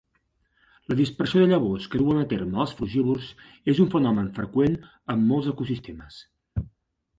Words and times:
La 0.91 0.95
dispersió 1.01 1.43
de 1.43 1.49
llavors 1.51 1.85
que 1.95 2.01
duen 2.03 2.21
a 2.21 2.25
terme 2.31 2.59
els 2.65 2.73
frugívors 2.81 3.29
és 3.75 3.83
un 3.85 3.93
fenomen 3.99 4.33
freqüent 4.41 4.81
en 5.17 5.25
molts 5.29 5.53
ecosistemes. 5.55 6.21